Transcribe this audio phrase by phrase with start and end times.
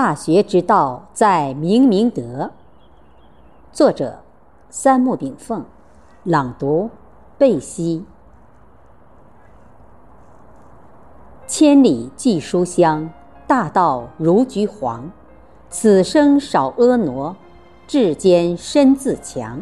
[0.00, 2.52] 大学之道，在明明德。
[3.72, 4.20] 作者：
[4.70, 5.64] 三木炳凤，
[6.22, 6.88] 朗读：
[7.36, 8.04] 贝西。
[11.48, 13.10] 千里寄书香，
[13.48, 15.10] 大道如橘黄。
[15.68, 17.34] 此生少婀娜，
[17.88, 19.60] 至坚身自强。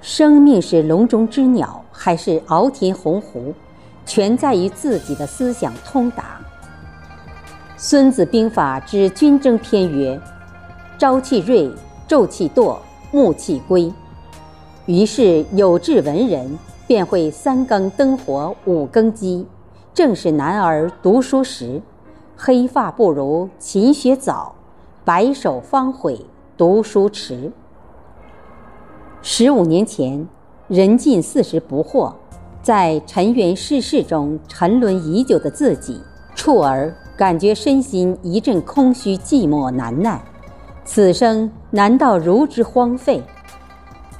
[0.00, 3.52] 生命是笼中之鸟，还是翱天鸿鹄，
[4.04, 6.22] 全在于自己的思想通达。
[7.78, 10.18] 《孙子兵法》之军争篇曰
[10.96, 11.70] ：“朝气锐，
[12.08, 12.78] 昼气惰，
[13.12, 13.92] 暮气归。”
[14.86, 19.46] 于是有志文人便会三更灯火五更鸡，
[19.92, 21.82] 正是男儿读书时。
[22.34, 24.54] 黑发不如勤学早，
[25.04, 26.24] 白首方悔
[26.56, 27.52] 读书迟。
[29.20, 30.26] 十五年前，
[30.68, 32.14] 人近四十不惑，
[32.62, 36.00] 在尘缘世事中沉沦已久的自己，
[36.34, 36.94] 触而。
[37.16, 40.22] 感觉身心一阵空虚、寂寞、难耐，
[40.84, 43.22] 此生难道如之荒废？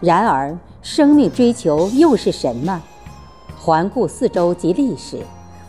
[0.00, 2.82] 然而，生命追求又是什么？
[3.58, 5.18] 环顾四周及历史，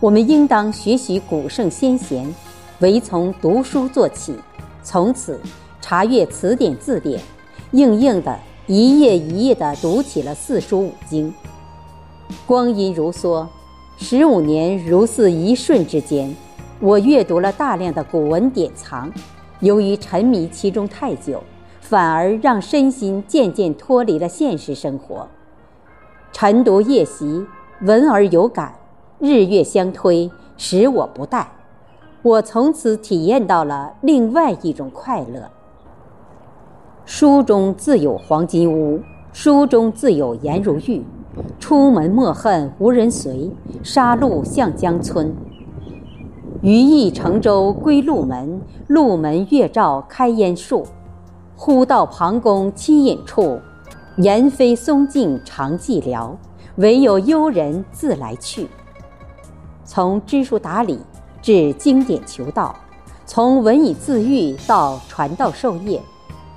[0.00, 2.34] 我们应当学习古圣先贤，
[2.78, 4.34] 唯从读书做起，
[4.82, 5.38] 从此
[5.82, 7.20] 查阅词典字典，
[7.72, 8.34] 硬硬的
[8.66, 11.34] 一页一页的读起了四书五经。
[12.46, 13.46] 光阴如梭，
[13.98, 16.34] 十五年如似一瞬之间。
[16.82, 19.08] 我阅读了大量的古文典藏，
[19.60, 21.40] 由于沉迷其中太久，
[21.80, 25.28] 反而让身心渐渐脱离了现实生活。
[26.32, 27.46] 晨读夜习，
[27.82, 28.74] 闻而有感，
[29.20, 31.46] 日月相推，使我不怠。
[32.22, 35.52] 我从此体验到了另外一种快乐。
[37.04, 39.00] 书中自有黄金屋，
[39.32, 41.04] 书中自有颜如玉。
[41.60, 43.52] 出门莫恨无人随，
[43.84, 45.32] 杀戮向江村。
[46.62, 50.86] 余意乘舟归鹿门，鹿门月照开烟树。
[51.56, 53.58] 忽到庞公栖隐处，
[54.18, 56.30] 言非松径长寂寥，
[56.76, 58.68] 唯有幽人自来去。
[59.84, 61.00] 从知书达理
[61.42, 62.72] 至经典求道，
[63.26, 66.00] 从文以自喻到传道授业，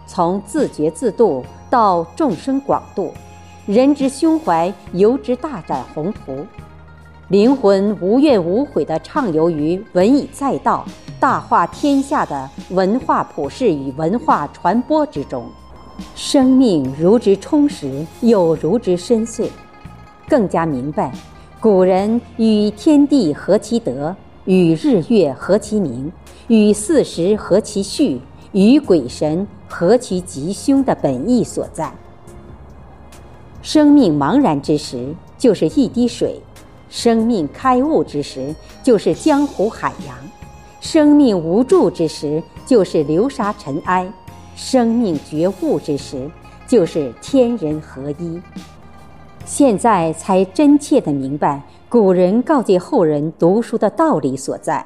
[0.05, 3.11] 从自觉自度到众生广度，
[3.65, 6.45] 人之胸怀由之大展宏图。
[7.29, 10.85] 灵魂无怨无悔地畅游于文以载道、
[11.19, 15.43] 大化天下的文化普世与文化传播之中，
[16.15, 19.49] 生命如之充实，又如之深邃，
[20.29, 21.11] 更加明白
[21.59, 24.15] 古人与天地合其德，
[24.45, 26.11] 与日月合其明，
[26.47, 28.21] 与四时合其序，
[28.51, 31.91] 与鬼神合其吉凶的本意所在。
[33.63, 36.39] 生命茫然之时，就是一滴水。
[36.89, 40.15] 生命开悟之时，就是江湖海洋；
[40.79, 44.05] 生命无助之时，就是流沙尘埃；
[44.55, 46.29] 生命觉悟之时，
[46.67, 48.39] 就是天人合一。
[49.43, 54.85] 现在才真切地明白古人告诫后人读书的道理所在。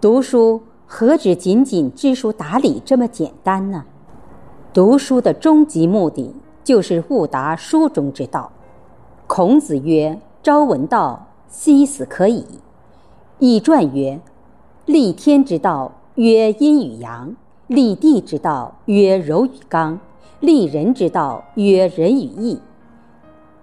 [0.00, 3.84] 读书何止仅仅知书达理这么简单呢？
[4.72, 6.34] 读书的终极目的
[6.64, 8.50] 就是悟达书中之道。
[9.26, 10.18] 孔子曰。
[10.44, 12.44] 朝闻道，夕死可矣。
[13.38, 14.18] 易传曰
[14.86, 17.36] ：“立天之道，曰阴与阳；
[17.68, 20.00] 立地之道，曰柔与刚；
[20.40, 22.58] 立人之道，曰仁与义。”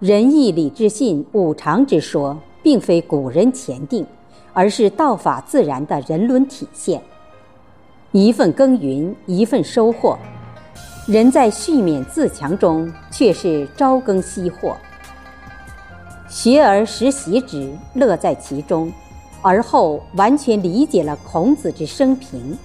[0.00, 4.06] 仁义礼智信五常之说，并非古人前定，
[4.54, 7.02] 而是道法自然的人伦体现。
[8.12, 10.16] 一份耕耘，一份收获。
[11.06, 14.74] 人在续勉自强中，却是朝耕夕获。
[16.30, 18.90] 学而时习之，乐在其中，
[19.42, 22.56] 而后完全理解了孔子之生平。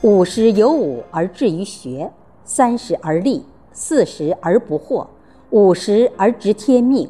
[0.00, 2.10] 五十有五而志于学，
[2.44, 5.06] 三十而立，四十而不惑，
[5.50, 7.08] 五十而知天命。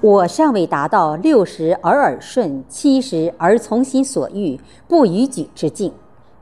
[0.00, 5.92] 我尚未达到六十而耳顺，七十而从心所欲，不逾矩之境，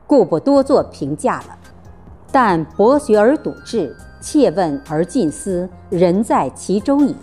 [0.07, 1.55] 故不多做评价了。
[2.31, 7.15] 但博学而笃志，切问而近思，人在其中矣。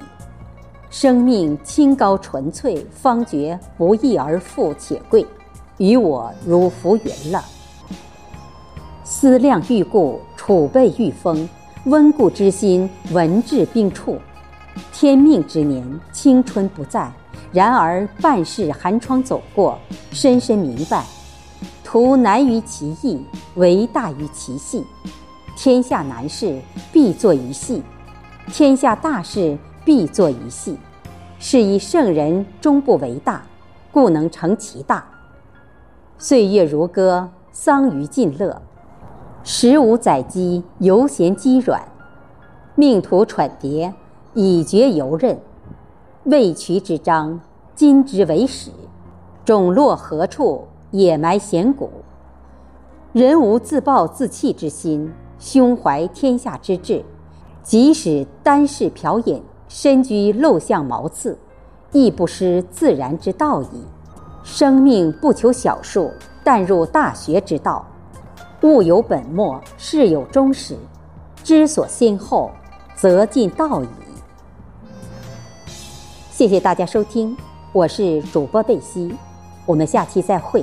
[0.93, 5.27] 生命清高纯粹，方觉不义而富且贵，
[5.79, 7.43] 于我如浮云了。
[9.03, 11.49] 思量欲固，储备欲丰，
[11.87, 14.19] 温故知新，文质并处。
[14.93, 17.11] 天命之年，青春不在，
[17.53, 19.79] 然而半世寒窗走过，
[20.11, 21.03] 深深明白：
[21.83, 23.19] 图难于其易，
[23.55, 24.85] 为大于其细。
[25.57, 26.61] 天下难事
[26.93, 27.83] 必作于细，
[28.49, 29.57] 天下大事。
[29.85, 30.79] 必作于细，
[31.39, 33.43] 是以圣人终不为大，
[33.91, 35.05] 故能成其大。
[36.19, 38.63] 岁月如歌，桑榆尽乐。
[39.43, 41.81] 十五载饥，犹嫌饥软；
[42.77, 43.93] 命途喘跌，
[44.35, 45.37] 以绝游刃。
[46.25, 47.41] 未渠之章，
[47.75, 48.71] 今之为始。
[49.45, 50.69] 种落何处？
[50.93, 51.91] 野埋险谷。
[53.13, 57.05] 人无自暴自弃之心，胸怀天下之志，
[57.65, 59.43] 即使单是瓢饮，
[59.75, 61.35] 身居陋巷茅厕，
[61.93, 63.83] 亦不失自然之道矣。
[64.45, 66.13] 生命不求小数，
[66.45, 67.85] 但入大学之道。
[68.61, 70.77] 物有本末，事有终始，
[71.43, 72.51] 知所先后，
[72.95, 73.89] 则近道矣。
[76.31, 77.35] 谢谢大家收听，
[77.73, 79.17] 我是主播贝西，
[79.65, 80.63] 我们下期再会。